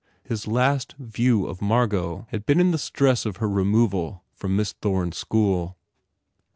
[0.23, 4.73] His last view of Margot had been in the stress of her removal from Miss
[4.73, 5.77] Thome s school.